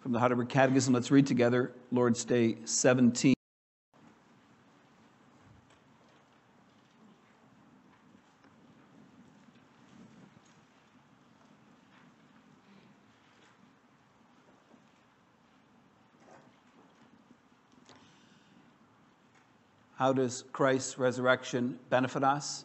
[0.00, 3.34] From the Heidelberg Catechism, let's read together Lord's Day 17.
[19.96, 22.64] How does Christ's resurrection benefit us?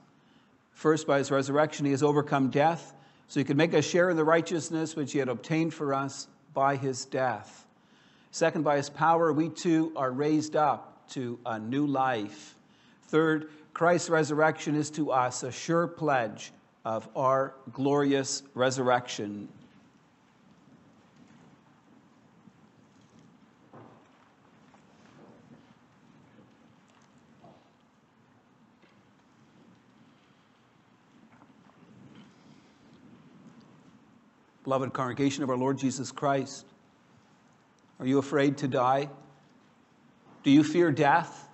[0.72, 2.94] First, by his resurrection, he has overcome death,
[3.28, 6.30] so he could make us share in the righteousness which he had obtained for us
[6.56, 7.68] by his death.
[8.32, 12.56] Second, by his power, we too are raised up to a new life.
[13.10, 16.52] Third, Christ's resurrection is to us a sure pledge
[16.84, 19.48] of our glorious resurrection.
[34.66, 36.66] Beloved congregation of our Lord Jesus Christ,
[38.00, 39.10] are you afraid to die?
[40.42, 41.48] Do you fear death?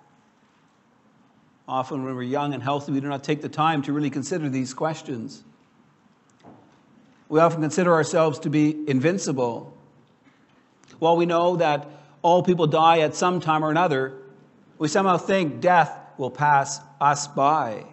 [1.68, 4.48] Often, when we're young and healthy, we do not take the time to really consider
[4.48, 5.44] these questions.
[7.28, 9.76] We often consider ourselves to be invincible.
[10.98, 11.86] While we know that
[12.22, 14.14] all people die at some time or another,
[14.78, 17.84] we somehow think death will pass us by.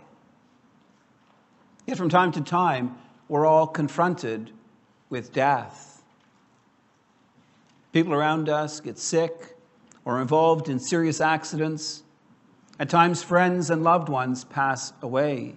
[1.85, 4.53] Yet, from time to time, we're all confronted
[5.09, 6.03] with death.
[7.91, 9.55] People around us get sick
[10.05, 12.03] or involved in serious accidents.
[12.79, 15.55] At times, friends and loved ones pass away.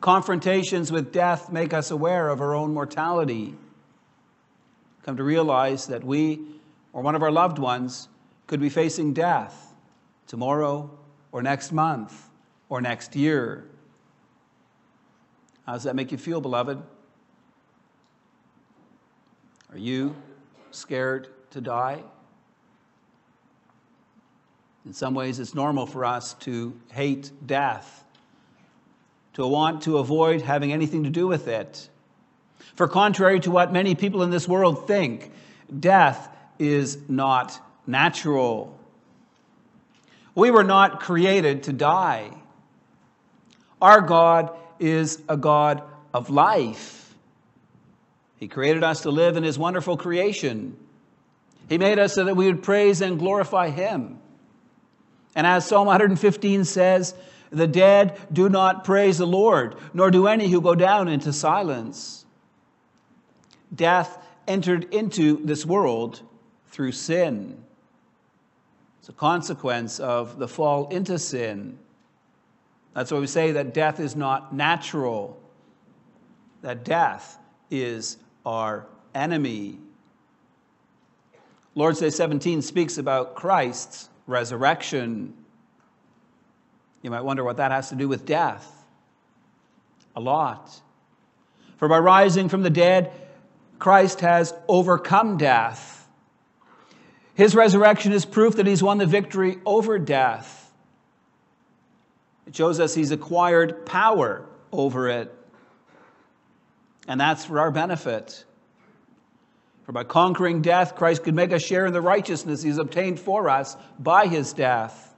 [0.00, 3.54] Confrontations with death make us aware of our own mortality.
[5.04, 6.40] Come to realize that we
[6.92, 8.08] or one of our loved ones
[8.46, 9.72] could be facing death
[10.26, 10.90] tomorrow
[11.32, 12.28] or next month
[12.68, 13.64] or next year.
[15.66, 16.82] How does that make you feel, beloved?
[19.72, 20.14] Are you
[20.70, 22.02] scared to die?
[24.84, 28.04] In some ways, it's normal for us to hate death,
[29.34, 31.88] to want to avoid having anything to do with it.
[32.74, 35.30] For, contrary to what many people in this world think,
[35.80, 36.28] death
[36.58, 38.78] is not natural.
[40.34, 42.30] We were not created to die.
[43.80, 45.82] Our God is a God
[46.12, 47.01] of life.
[48.42, 50.76] He created us to live in His wonderful creation.
[51.68, 54.18] He made us so that we would praise and glorify Him.
[55.36, 57.14] And as Psalm 115 says,
[57.50, 62.26] the dead do not praise the Lord, nor do any who go down into silence.
[63.72, 66.20] Death entered into this world
[66.66, 67.62] through sin.
[68.98, 71.78] It's a consequence of the fall into sin.
[72.92, 75.40] That's why we say that death is not natural,
[76.62, 77.38] that death
[77.70, 79.78] is our enemy.
[81.74, 85.34] Lord's Day 17 speaks about Christ's resurrection.
[87.02, 88.68] You might wonder what that has to do with death.
[90.14, 90.70] A lot.
[91.78, 93.12] For by rising from the dead,
[93.78, 96.06] Christ has overcome death.
[97.34, 100.70] His resurrection is proof that he's won the victory over death.
[102.46, 105.34] It shows us he's acquired power over it.
[107.08, 108.44] And that's for our benefit.
[109.84, 113.48] For by conquering death, Christ could make us share in the righteousness he's obtained for
[113.48, 115.14] us by his death.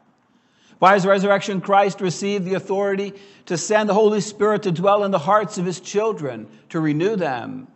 [0.78, 3.12] By his resurrection, Christ received the authority
[3.46, 7.16] to send the Holy Spirit to dwell in the hearts of his children, to renew
[7.16, 7.68] them.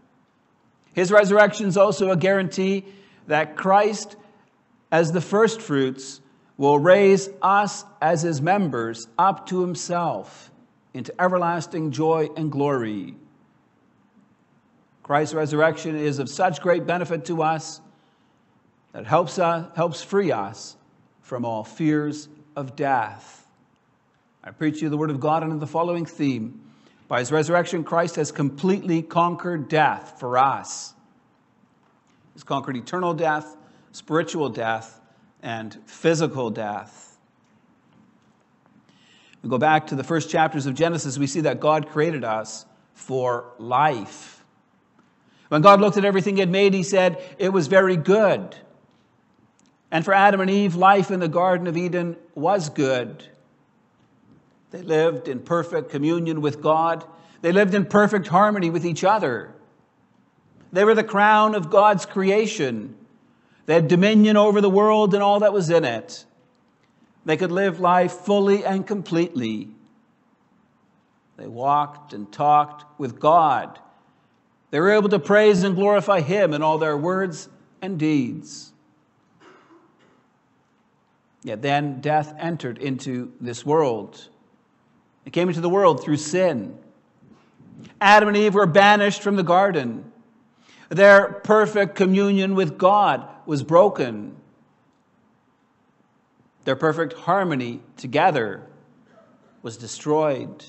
[0.94, 2.84] His resurrection is also a guarantee
[3.26, 4.16] that Christ,
[4.90, 6.20] as the firstfruits,
[6.56, 10.50] will raise us as his members up to himself
[10.92, 13.14] into everlasting joy and glory.
[15.08, 17.80] Christ's resurrection is of such great benefit to us
[18.92, 20.76] that helps, us, helps free us
[21.22, 23.46] from all fears of death.
[24.44, 26.60] I preach you the word of God under the following theme.
[27.08, 30.92] By his resurrection, Christ has completely conquered death for us.
[32.34, 33.56] He's conquered eternal death,
[33.93, 35.00] spiritual death,
[35.43, 37.16] and physical death.
[39.43, 42.66] We go back to the first chapters of Genesis, we see that God created us
[42.93, 44.38] for life.
[45.49, 48.56] When God looked at everything He had made, He said, It was very good.
[49.91, 53.25] And for Adam and Eve, life in the Garden of Eden was good.
[54.71, 57.05] They lived in perfect communion with God,
[57.41, 59.55] they lived in perfect harmony with each other.
[60.73, 62.95] They were the crown of God's creation.
[63.65, 66.25] They had dominion over the world and all that was in it.
[67.25, 69.69] They could live life fully and completely.
[71.37, 73.79] They walked and talked with God
[74.70, 77.49] they were able to praise and glorify Him in all their words
[77.81, 78.73] and deeds.
[81.43, 84.29] Yet then death entered into this world.
[85.25, 86.79] It came into the world through sin.
[88.00, 90.11] Adam and Eve were banished from the garden.
[90.88, 94.37] Their perfect communion with God was broken.
[96.64, 98.67] Their perfect harmony together
[99.62, 100.64] was destroyed.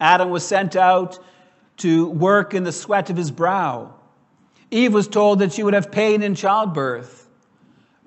[0.00, 1.18] Adam was sent out
[1.78, 3.94] to work in the sweat of his brow.
[4.70, 7.28] Eve was told that she would have pain in childbirth.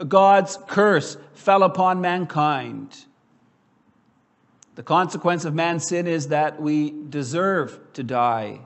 [0.07, 3.05] God's curse fell upon mankind.
[4.75, 8.61] The consequence of man's sin is that we deserve to die,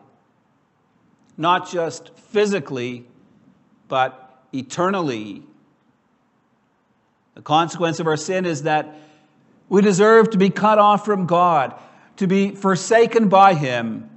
[1.37, 3.07] not just physically,
[3.87, 5.43] but eternally.
[7.33, 8.95] The consequence of our sin is that
[9.69, 11.73] we deserve to be cut off from God,
[12.17, 14.09] to be forsaken by Him,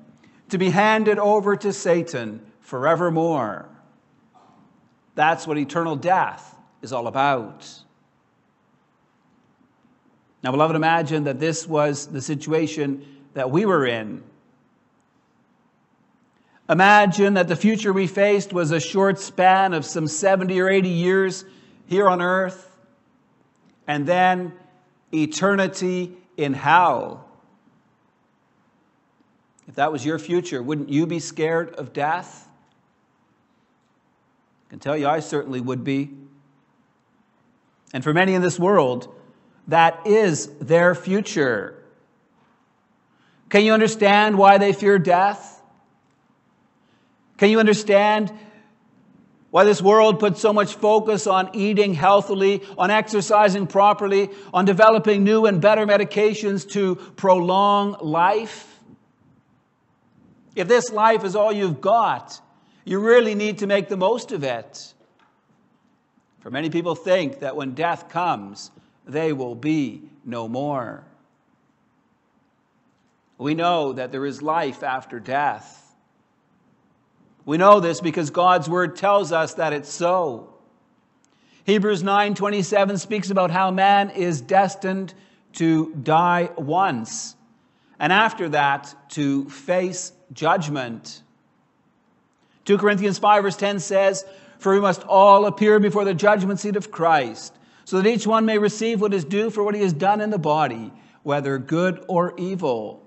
[0.51, 3.69] to be handed over to Satan forevermore.
[5.15, 7.69] That's what eternal death is all about.
[10.43, 13.05] Now, beloved, imagine that this was the situation
[13.35, 14.23] that we were in.
[16.69, 20.89] Imagine that the future we faced was a short span of some 70 or 80
[20.89, 21.45] years
[21.87, 22.77] here on earth,
[23.87, 24.53] and then
[25.13, 27.26] eternity in hell.
[29.69, 32.49] If that was your future, wouldn't you be scared of death?
[34.67, 36.11] I can tell you, I certainly would be.
[37.93, 39.13] And for many in this world,
[39.69, 41.83] that is their future.
[43.49, 45.63] Can you understand why they fear death?
[47.39, 48.33] Can you understand
[49.51, 55.25] why this world puts so much focus on eating healthily, on exercising properly, on developing
[55.25, 58.76] new and better medications to prolong life?
[60.57, 62.41] If this life is all you've got,
[62.85, 64.95] you really need to make the most of it.
[66.41, 68.71] For many people think that when death comes,
[69.07, 71.05] they will be no more.
[73.39, 75.95] We know that there is life after death.
[77.45, 80.55] We know this because God's word tells us that it's so.
[81.65, 85.13] Hebrews 9:27 speaks about how man is destined
[85.55, 87.37] to die once
[87.99, 91.23] and after that to face judgment.
[92.65, 94.25] 2 Corinthians 5 verse 10 says,
[94.59, 98.45] "For we must all appear before the judgment seat of Christ, so that each one
[98.45, 100.93] may receive what is due for what he has done in the body,
[101.23, 103.03] whether good or evil."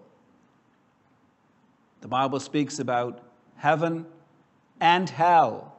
[2.01, 3.19] The Bible speaks about
[3.57, 4.05] heaven
[4.79, 5.73] and hell,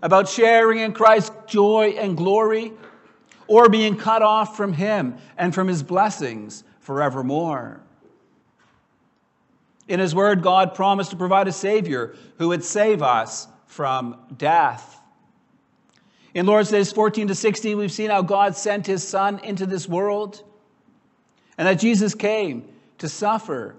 [0.00, 2.72] about sharing in Christ's joy and glory,
[3.48, 7.80] or being cut off from him and from his blessings forevermore.
[9.88, 15.00] In His Word, God promised to provide a Savior who would save us from death.
[16.34, 19.88] In Lord's Days 14 to 16, we've seen how God sent His Son into this
[19.88, 20.42] world
[21.56, 22.68] and that Jesus came
[22.98, 23.76] to suffer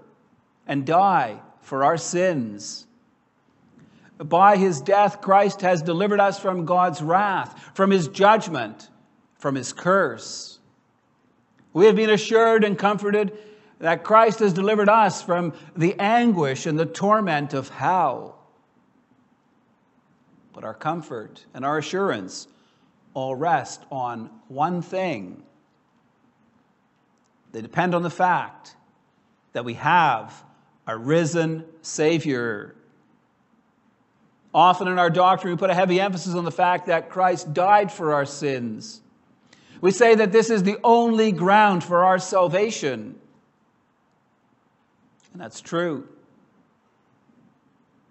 [0.66, 2.86] and die for our sins.
[4.18, 8.88] By His death, Christ has delivered us from God's wrath, from His judgment,
[9.36, 10.58] from His curse.
[11.72, 13.38] We have been assured and comforted
[13.78, 18.38] that Christ has delivered us from the anguish and the torment of hell.
[20.52, 22.48] But our comfort and our assurance
[23.14, 25.42] all rest on one thing.
[27.52, 28.74] They depend on the fact
[29.52, 30.44] that we have
[30.86, 32.74] a risen Savior.
[34.52, 37.92] Often in our doctrine, we put a heavy emphasis on the fact that Christ died
[37.92, 39.02] for our sins.
[39.80, 43.18] We say that this is the only ground for our salvation.
[45.38, 46.08] And that's true.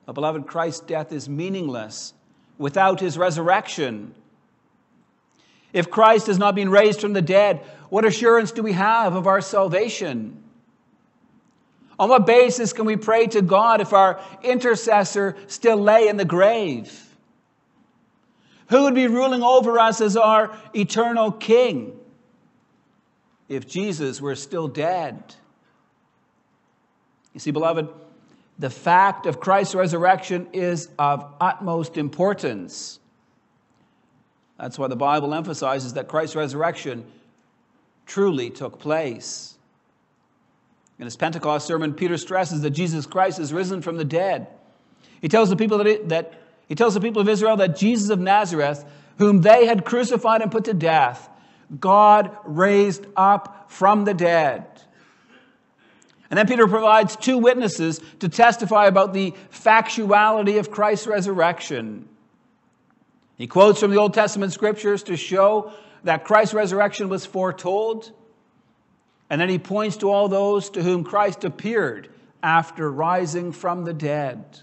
[0.05, 2.13] But, beloved, Christ's death is meaningless
[2.57, 4.15] without his resurrection.
[5.73, 9.27] If Christ has not been raised from the dead, what assurance do we have of
[9.27, 10.41] our salvation?
[11.99, 16.23] On what basis can we pray to God if our intercessor still lay in the
[16.23, 17.13] grave?
[18.69, 21.99] Who would be ruling over us as our eternal King
[23.49, 25.35] if Jesus were still dead?
[27.37, 27.87] You see, beloved,
[28.57, 32.97] the fact of Christ's resurrection is of utmost importance.
[34.57, 37.05] That's why the Bible emphasizes that Christ's resurrection
[38.07, 39.55] truly took place.
[40.97, 44.47] In his Pentecost sermon, Peter stresses that Jesus Christ is risen from the dead.
[45.21, 48.09] He tells the people that, it, that he tells the people of Israel that Jesus
[48.09, 48.83] of Nazareth,
[49.19, 51.29] whom they had crucified and put to death,
[51.79, 54.76] God raised up from the dead.
[56.29, 62.07] And then Peter provides two witnesses to testify about the factuality of Christ's resurrection.
[63.37, 65.71] He quotes from the Old Testament scriptures to show
[66.03, 68.11] that Christ's resurrection was foretold.
[69.29, 72.09] And then he points to all those to whom Christ appeared
[72.41, 74.59] after rising from the dead.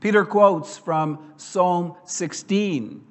[0.00, 3.04] Peter quotes from Psalm 16.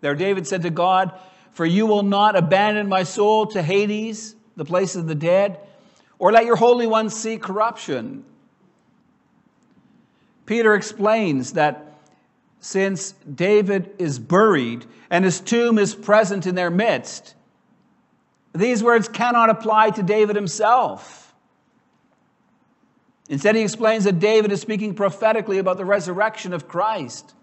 [0.00, 1.12] There, David said to God,
[1.52, 5.60] For you will not abandon my soul to Hades, the place of the dead,
[6.22, 8.22] or let your Holy One see corruption.
[10.46, 11.98] Peter explains that
[12.60, 17.34] since David is buried and his tomb is present in their midst,
[18.54, 21.34] these words cannot apply to David himself.
[23.28, 27.34] Instead, he explains that David is speaking prophetically about the resurrection of Christ.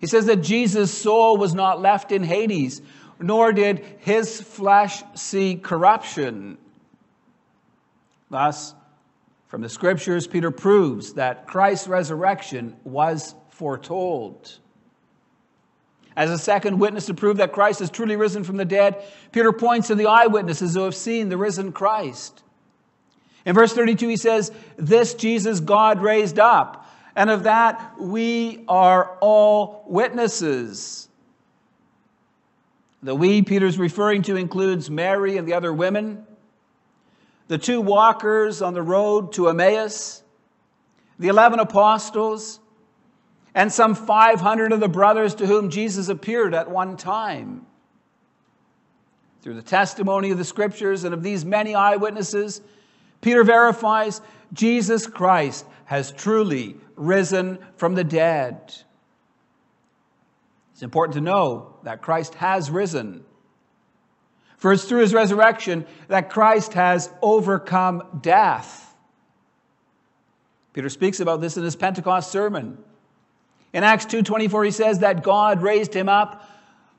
[0.00, 2.82] He says that Jesus' soul was not left in Hades,
[3.18, 6.58] nor did his flesh see corruption.
[8.34, 8.74] Thus,
[9.46, 14.58] from the scriptures, Peter proves that Christ's resurrection was foretold.
[16.16, 19.52] As a second witness to prove that Christ is truly risen from the dead, Peter
[19.52, 22.42] points to the eyewitnesses who have seen the risen Christ.
[23.46, 29.16] In verse 32, he says, This Jesus God raised up, and of that we are
[29.20, 31.08] all witnesses.
[33.00, 36.26] The we Peter's referring to includes Mary and the other women,
[37.48, 40.22] the two walkers on the road to Emmaus,
[41.18, 42.60] the 11 apostles,
[43.54, 47.66] and some 500 of the brothers to whom Jesus appeared at one time.
[49.42, 52.62] Through the testimony of the scriptures and of these many eyewitnesses,
[53.20, 54.20] Peter verifies
[54.52, 58.74] Jesus Christ has truly risen from the dead.
[60.72, 63.24] It's important to know that Christ has risen.
[64.64, 68.96] For it's through his resurrection that Christ has overcome death.
[70.72, 72.78] Peter speaks about this in his Pentecost sermon.
[73.74, 76.48] In Acts 2:24 he says that God raised him up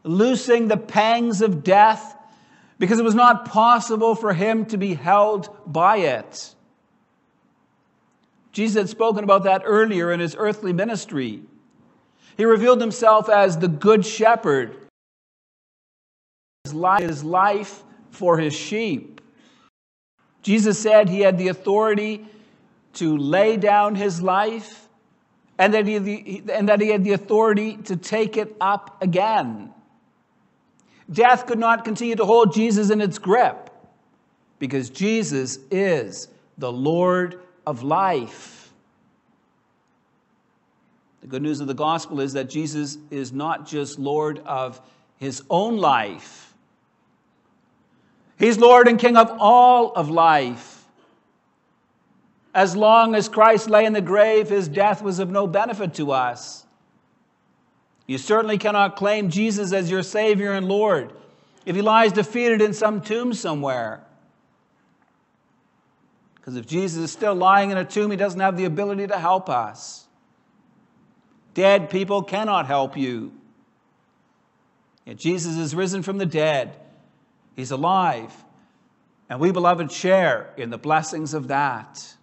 [0.03, 2.15] loosing the pangs of death
[2.77, 6.53] because it was not possible for him to be held by it.
[8.51, 11.41] Jesus had spoken about that earlier in his earthly ministry.
[12.37, 14.84] He revealed himself as the good shepherd
[16.71, 19.21] his life for his sheep.
[20.41, 22.25] Jesus said he had the authority
[22.93, 24.87] to lay down his life
[25.57, 29.73] and that he, and that he had the authority to take it up again.
[31.11, 33.69] Death could not continue to hold Jesus in its grip
[34.59, 38.71] because Jesus is the Lord of life.
[41.21, 44.79] The good news of the gospel is that Jesus is not just Lord of
[45.17, 46.44] his own life
[48.37, 50.85] He's Lord and King of all of life.
[52.53, 56.11] As long as Christ lay in the grave, his death was of no benefit to
[56.11, 56.65] us.
[58.07, 61.11] You certainly cannot claim Jesus as your Savior and Lord
[61.65, 64.03] if he lies defeated in some tomb somewhere.
[66.35, 69.17] Because if Jesus is still lying in a tomb, he doesn't have the ability to
[69.17, 70.05] help us.
[71.55, 73.31] Dead people cannot help you.
[75.05, 76.75] Yet Jesus is risen from the dead.
[77.55, 78.33] He's alive.
[79.29, 82.15] And we, beloved, share in the blessings of that.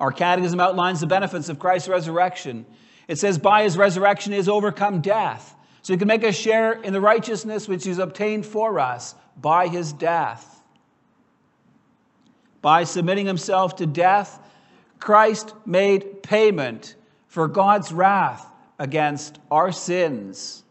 [0.00, 2.66] Our catechism outlines the benefits of Christ's resurrection.
[3.08, 5.54] It says, by his resurrection, he has overcome death.
[5.82, 9.68] So he can make us share in the righteousness which he's obtained for us by
[9.68, 10.62] his death.
[12.62, 14.40] By submitting himself to death,
[14.98, 16.96] Christ made payment
[17.28, 18.46] for God's wrath
[18.78, 20.63] against our sins.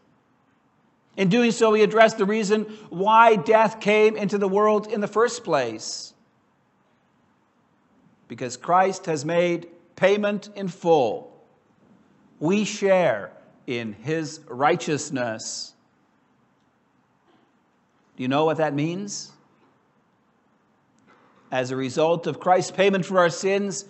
[1.16, 5.08] In doing so, he addressed the reason why death came into the world in the
[5.08, 6.12] first place.
[8.26, 11.32] Because Christ has made payment in full.
[12.40, 13.30] We share
[13.66, 15.72] in his righteousness.
[18.16, 19.30] Do you know what that means?
[21.52, 23.84] As a result of Christ's payment for our sins,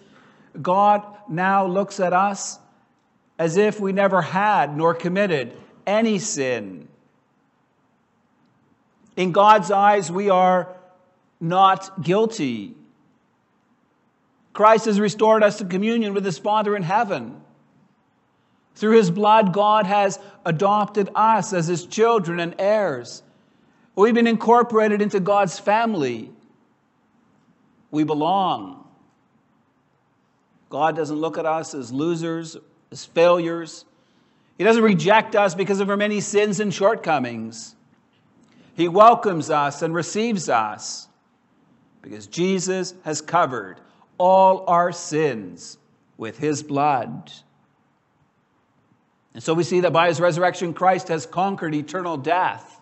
[0.60, 2.58] God now looks at us
[3.38, 6.88] as if we never had nor committed any sin.
[9.16, 10.74] In God's eyes, we are
[11.40, 12.74] not guilty.
[14.52, 17.40] Christ has restored us to communion with his Father in heaven.
[18.76, 23.22] Through his blood, God has adopted us as his children and heirs.
[23.94, 26.30] We've been incorporated into God's family.
[27.90, 28.84] We belong.
[30.68, 32.56] God doesn't look at us as losers,
[32.90, 33.84] as failures.
[34.58, 37.76] He doesn't reject us because of our many sins and shortcomings.
[38.74, 41.08] He welcomes us and receives us
[42.02, 43.80] because Jesus has covered
[44.18, 45.78] all our sins
[46.16, 47.32] with his blood.
[49.32, 52.80] And so we see that by his resurrection, Christ has conquered eternal death.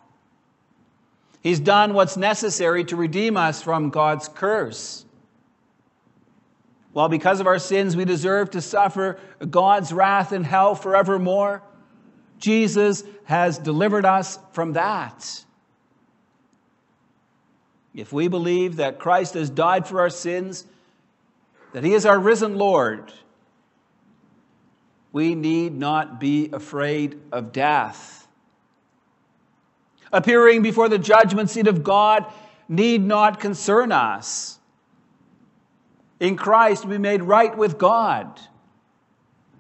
[1.42, 5.04] He's done what's necessary to redeem us from God's curse.
[6.92, 9.18] While because of our sins we deserve to suffer
[9.50, 11.62] God's wrath in hell forevermore,
[12.38, 15.44] Jesus has delivered us from that.
[17.94, 20.66] If we believe that Christ has died for our sins,
[21.72, 23.12] that he is our risen Lord,
[25.12, 28.26] we need not be afraid of death.
[30.10, 32.26] Appearing before the judgment seat of God
[32.68, 34.58] need not concern us.
[36.18, 38.40] In Christ, we made right with God.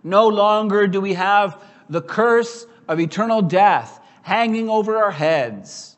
[0.02, 5.91] No longer do we have the curse of eternal death hanging over our heads.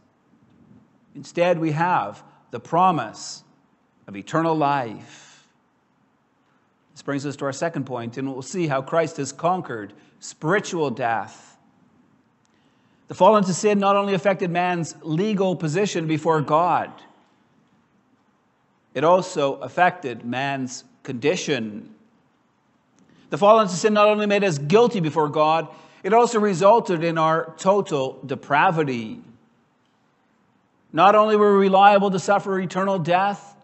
[1.15, 3.45] Instead, we have the promise
[4.07, 5.47] of eternal life.
[6.93, 10.91] This brings us to our second point, and we'll see how Christ has conquered spiritual
[10.91, 11.57] death.
[13.09, 16.91] The fall into sin not only affected man's legal position before God,
[18.95, 21.95] it also affected man's condition.
[23.31, 25.69] The fall into sin not only made us guilty before God,
[26.05, 29.21] it also resulted in our total depravity.
[30.95, 33.57] Not only were we liable to suffer eternal death,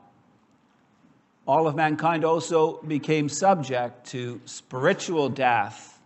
[1.46, 6.00] all of mankind also became subject to spiritual death.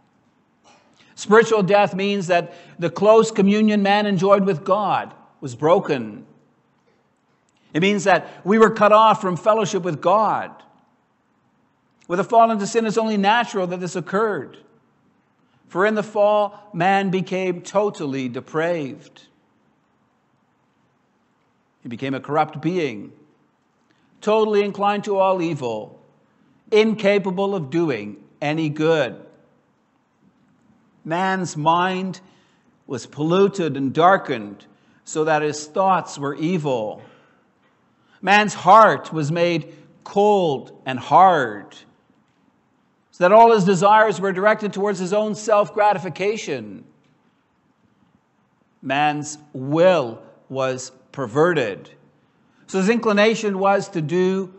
[1.15, 6.27] Spiritual death means that the close communion man enjoyed with God was broken.
[7.73, 10.51] It means that we were cut off from fellowship with God.
[12.07, 14.59] With a fall into sin, it's only natural that this occurred.
[15.69, 19.29] For in the fall, man became totally depraved.
[21.85, 23.13] He became a corrupt being,
[24.21, 26.01] totally inclined to all evil,
[26.73, 29.25] incapable of doing any good.
[31.05, 32.21] Man's mind
[32.87, 34.65] was polluted and darkened
[35.05, 37.03] so that his thoughts were evil.
[38.23, 41.77] Man's heart was made cold and hard
[43.11, 46.85] so that all his desires were directed towards his own self gratification.
[48.83, 51.89] Man's will was perverted.
[52.67, 54.53] So his inclination was to do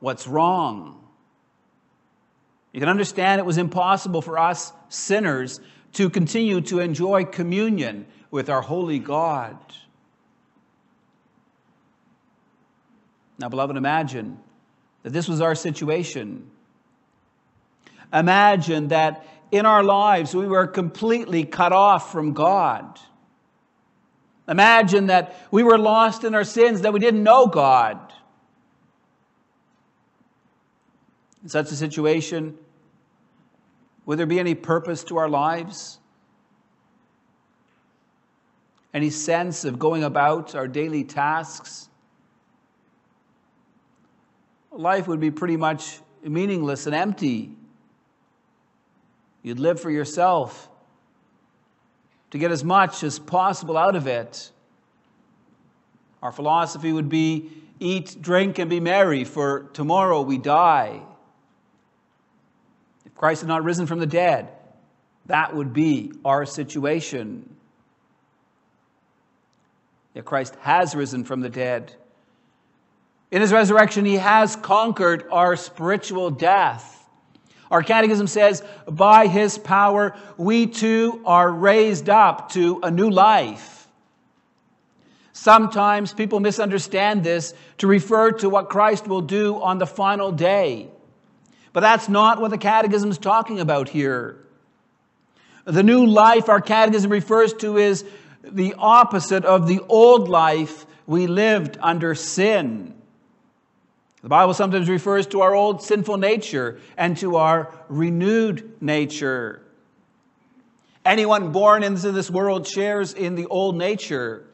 [0.00, 1.00] what's wrong.
[2.72, 5.60] You can understand it was impossible for us sinners
[5.92, 9.56] to continue to enjoy communion with our holy God.
[13.38, 14.40] Now, beloved, imagine
[15.04, 16.50] that this was our situation.
[18.12, 22.98] Imagine that in our lives we were completely cut off from God.
[24.46, 28.12] Imagine that we were lost in our sins, that we didn't know God.
[31.42, 32.56] In such a situation,
[34.06, 35.98] would there be any purpose to our lives?
[38.92, 41.88] Any sense of going about our daily tasks?
[44.70, 47.56] Life would be pretty much meaningless and empty.
[49.42, 50.68] You'd live for yourself
[52.30, 54.50] to get as much as possible out of it.
[56.22, 61.02] Our philosophy would be eat, drink, and be merry, for tomorrow we die.
[63.04, 64.48] If Christ had not risen from the dead,
[65.26, 67.56] that would be our situation.
[70.14, 71.94] Yet Christ has risen from the dead.
[73.30, 76.93] In his resurrection, he has conquered our spiritual death.
[77.74, 83.88] Our catechism says, by his power, we too are raised up to a new life.
[85.32, 90.88] Sometimes people misunderstand this to refer to what Christ will do on the final day.
[91.72, 94.38] But that's not what the catechism is talking about here.
[95.64, 98.04] The new life our catechism refers to is
[98.44, 102.94] the opposite of the old life we lived under sin.
[104.24, 109.60] The Bible sometimes refers to our old sinful nature and to our renewed nature.
[111.04, 114.46] Anyone born into this world shares in the old nature.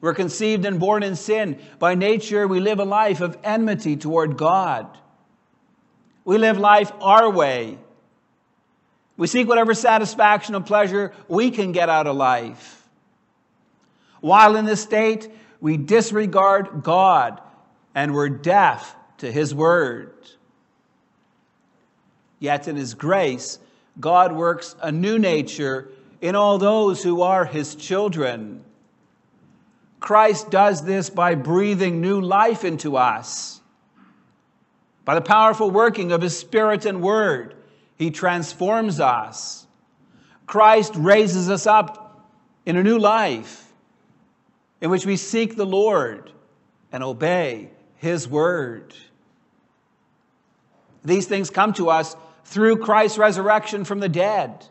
[0.00, 1.60] We're conceived and born in sin.
[1.78, 4.98] By nature, we live a life of enmity toward God.
[6.24, 7.78] We live life our way.
[9.16, 12.84] We seek whatever satisfaction or pleasure we can get out of life.
[14.20, 17.40] While in this state, we disregard God
[17.96, 20.12] and we're deaf to his word.
[22.38, 23.58] Yet in his grace,
[23.98, 25.88] God works a new nature
[26.20, 28.62] in all those who are his children.
[29.98, 33.62] Christ does this by breathing new life into us.
[35.06, 37.54] By the powerful working of his Spirit and Word,
[37.96, 39.66] he transforms us.
[40.46, 42.28] Christ raises us up
[42.66, 43.72] in a new life
[44.82, 46.30] in which we seek the Lord
[46.92, 48.94] and obey His word.
[51.04, 54.66] These things come to us through Christ's resurrection from the dead.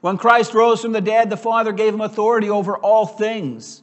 [0.00, 3.82] When Christ rose from the dead, the Father gave him authority over all things.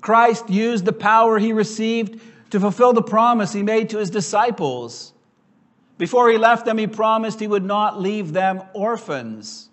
[0.00, 5.12] Christ used the power he received to fulfill the promise he made to his disciples.
[5.98, 9.68] Before he left them, he promised he would not leave them orphans.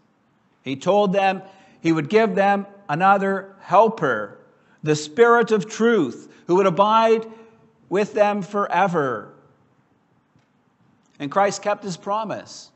[0.62, 1.42] He told them
[1.82, 4.40] he would give them another helper,
[4.84, 7.26] the Spirit of truth, who would abide
[7.90, 9.34] with them forever.
[11.20, 12.72] And Christ kept his promise.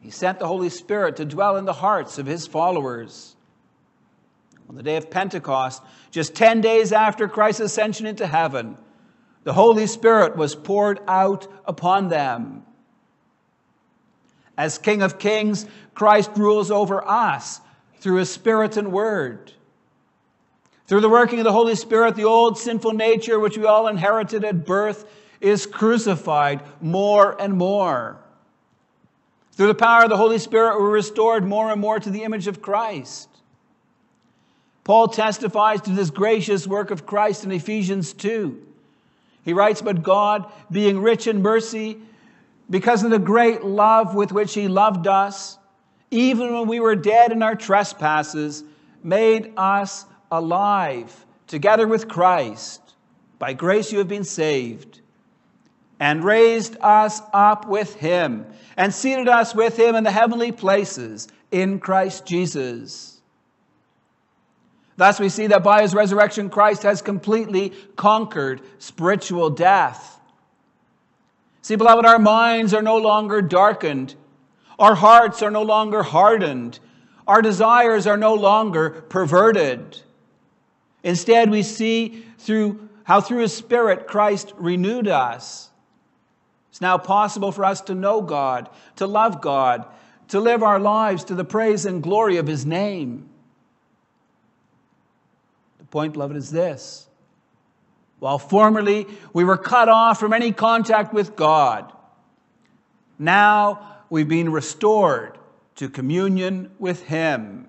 [0.00, 3.34] He sent the Holy Spirit to dwell in the hearts of his followers.
[4.68, 8.76] On the day of Pentecost, just 10 days after Christ's ascension into heaven,
[9.44, 12.64] the Holy Spirit was poured out upon them.
[14.56, 17.60] As King of Kings, Christ rules over us
[17.98, 19.52] through his Spirit and Word.
[20.86, 24.44] Through the working of the Holy Spirit, the old sinful nature which we all inherited
[24.44, 28.18] at birth is crucified more and more.
[29.52, 32.48] Through the power of the Holy Spirit, we're restored more and more to the image
[32.48, 33.28] of Christ.
[34.82, 38.60] Paul testifies to this gracious work of Christ in Ephesians 2.
[39.44, 41.98] He writes, But God, being rich in mercy,
[42.68, 45.58] because of the great love with which He loved us,
[46.10, 48.64] even when we were dead in our trespasses,
[49.02, 50.04] made us
[50.38, 52.80] alive together with Christ.
[53.38, 55.00] By grace you have been saved
[56.00, 61.28] and raised us up with him, and seated us with him in the heavenly places
[61.50, 63.20] in Christ Jesus.
[64.96, 70.20] Thus, we see that by his resurrection, Christ has completely conquered spiritual death.
[71.62, 74.14] See, beloved, our minds are no longer darkened,
[74.78, 76.78] our hearts are no longer hardened,
[77.26, 80.00] our desires are no longer perverted.
[81.04, 85.70] Instead, we see through how through his spirit Christ renewed us
[86.74, 89.86] it's now possible for us to know God, to love God,
[90.26, 93.28] to live our lives to the praise and glory of His name.
[95.78, 97.06] The point, beloved, is this.
[98.18, 101.92] While formerly we were cut off from any contact with God,
[103.20, 105.38] now we've been restored
[105.76, 107.68] to communion with Him.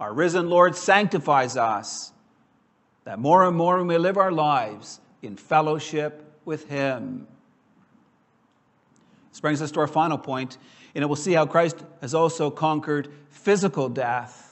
[0.00, 2.12] Our risen Lord sanctifies us
[3.04, 7.26] that more and more we may live our lives in fellowship with him.
[9.30, 10.56] This brings us to our final point,
[10.94, 14.44] and it will see how Christ has also conquered physical death.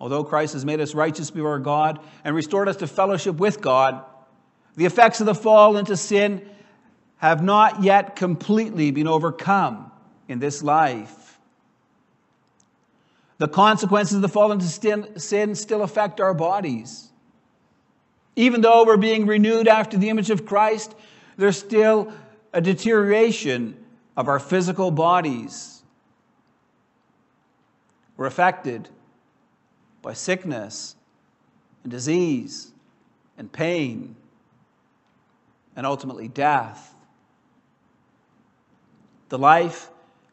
[0.00, 4.02] Although Christ has made us righteous before God and restored us to fellowship with God,
[4.76, 6.48] the effects of the fall into sin
[7.18, 9.90] have not yet completely been overcome
[10.26, 11.19] in this life.
[13.40, 14.66] The consequences of the fall into
[15.18, 17.10] sin still affect our bodies.
[18.36, 20.94] Even though we're being renewed after the image of Christ,
[21.38, 22.12] there's still
[22.52, 23.82] a deterioration
[24.14, 25.82] of our physical bodies.
[28.18, 28.90] We're affected
[30.02, 30.94] by sickness
[31.82, 32.74] and disease
[33.38, 34.16] and pain
[35.74, 36.94] and ultimately death.
[39.30, 39.88] The life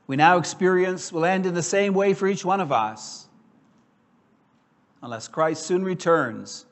[0.08, 3.28] we now experience will end in the same way for each one of us.
[5.04, 6.66] Unless Christ soon returns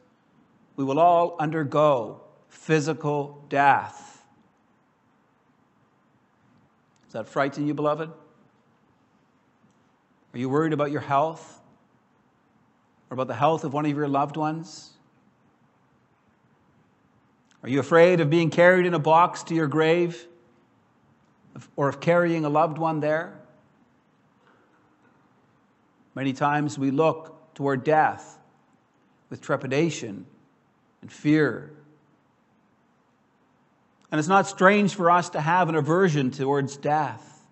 [0.76, 4.24] we will all undergo physical death.
[7.06, 8.10] Does that frighten you, beloved?
[10.34, 11.62] Are you worried about your health
[13.10, 14.92] or about the health of one of your loved ones?
[17.64, 20.28] Are you afraid of being carried in a box to your grave
[21.76, 23.40] or of carrying a loved one there?
[26.14, 28.38] Many times we look toward death
[29.30, 30.26] with trepidation
[31.02, 31.72] and fear.
[34.12, 37.46] And it's not strange for us to have an aversion towards death.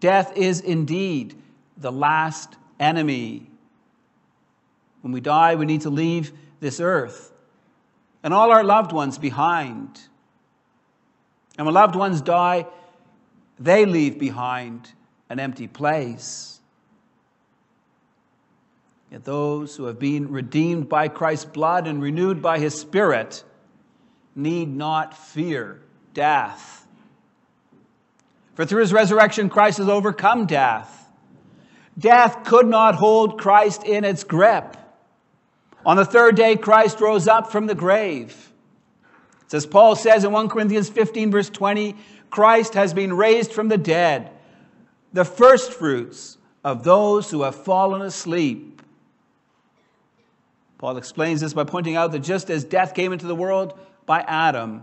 [0.00, 1.40] Death is indeed
[1.76, 3.48] the last enemy.
[5.02, 7.32] When we die, we need to leave this earth
[8.22, 10.00] and all our loved ones behind.
[11.56, 12.66] And when loved ones die,
[13.58, 14.92] they leave behind
[15.30, 16.60] an empty place.
[19.10, 23.44] Yet those who have been redeemed by Christ's blood and renewed by his Spirit
[24.34, 25.80] need not fear
[26.12, 26.86] death.
[28.54, 31.08] For through his resurrection, Christ has overcome death.
[31.98, 34.76] Death could not hold Christ in its grip.
[35.84, 38.52] On the third day, Christ rose up from the grave.
[39.52, 41.94] As Paul says in 1 Corinthians 15, verse 20,
[42.30, 44.30] Christ has been raised from the dead,
[45.12, 48.82] the first fruits of those who have fallen asleep.
[50.78, 54.20] Paul explains this by pointing out that just as death came into the world by
[54.20, 54.82] Adam,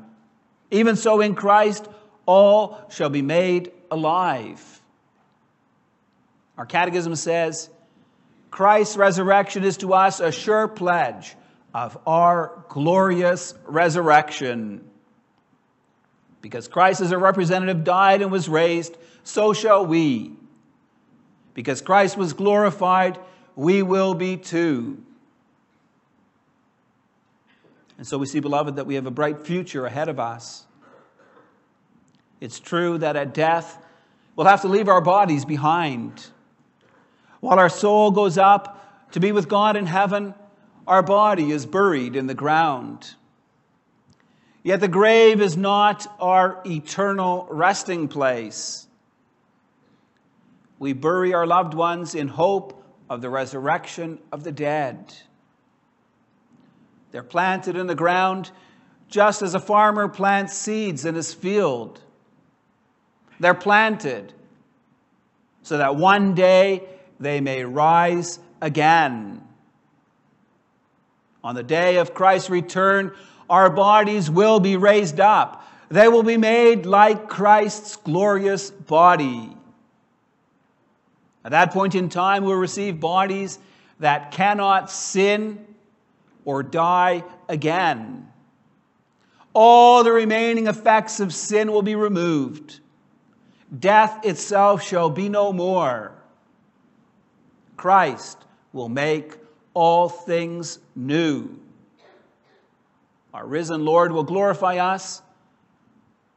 [0.71, 1.87] even so in Christ
[2.25, 4.81] all shall be made alive.
[6.57, 7.69] Our catechism says
[8.49, 11.35] Christ's resurrection is to us a sure pledge
[11.73, 14.83] of our glorious resurrection.
[16.41, 20.33] Because Christ as a representative died and was raised, so shall we.
[21.53, 23.17] Because Christ was glorified,
[23.55, 25.01] we will be too.
[27.97, 30.65] And so we see, beloved, that we have a bright future ahead of us.
[32.41, 33.77] It's true that at death,
[34.35, 36.25] we'll have to leave our bodies behind.
[37.39, 40.33] While our soul goes up to be with God in heaven,
[40.87, 43.15] our body is buried in the ground.
[44.63, 48.87] Yet the grave is not our eternal resting place.
[50.79, 55.13] We bury our loved ones in hope of the resurrection of the dead.
[57.11, 58.51] They're planted in the ground
[59.07, 62.01] just as a farmer plants seeds in his field.
[63.39, 64.33] They're planted
[65.61, 66.83] so that one day
[67.19, 69.47] they may rise again.
[71.43, 73.13] On the day of Christ's return,
[73.49, 75.67] our bodies will be raised up.
[75.89, 79.55] They will be made like Christ's glorious body.
[81.43, 83.59] At that point in time, we'll receive bodies
[83.99, 85.65] that cannot sin
[86.45, 88.29] or die again.
[89.53, 92.79] All the remaining effects of sin will be removed.
[93.77, 96.13] Death itself shall be no more.
[97.75, 98.37] Christ
[98.71, 99.37] will make
[99.73, 101.59] all things new.
[103.33, 105.21] Our risen Lord will glorify us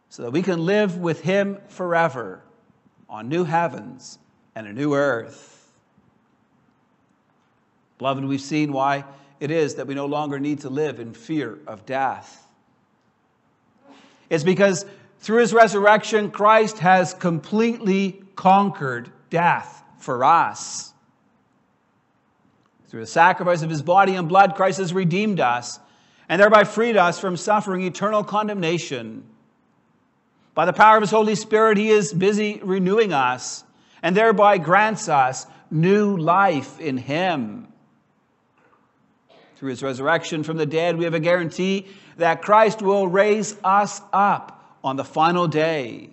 [0.08, 2.42] so that we can live with Him forever
[3.08, 4.18] on new heavens
[4.54, 5.70] and a new earth.
[7.98, 9.04] Beloved, we've seen why
[9.40, 12.46] it is that we no longer need to live in fear of death.
[14.30, 14.86] It's because
[15.20, 20.92] through his resurrection, Christ has completely conquered death for us.
[22.88, 25.80] Through the sacrifice of his body and blood, Christ has redeemed us
[26.28, 29.24] and thereby freed us from suffering eternal condemnation.
[30.54, 33.64] By the power of his Holy Spirit, he is busy renewing us
[34.02, 37.68] and thereby grants us new life in him.
[39.56, 41.86] Through his resurrection from the dead, we have a guarantee
[42.18, 46.10] that Christ will raise us up on the final day.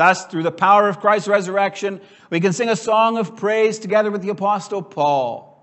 [0.00, 4.10] Thus, through the power of Christ's resurrection, we can sing a song of praise together
[4.10, 5.62] with the Apostle Paul.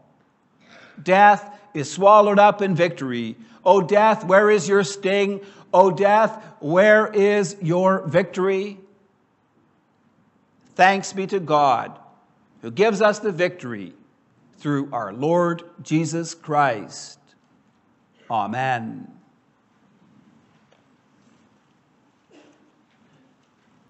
[1.02, 3.36] Death is swallowed up in victory.
[3.66, 5.42] O death, where is your sting?
[5.74, 8.78] O death, where is your victory?
[10.76, 11.98] Thanks be to God
[12.62, 13.96] who gives us the victory
[14.60, 17.18] through our Lord Jesus Christ.
[18.30, 19.17] Amen.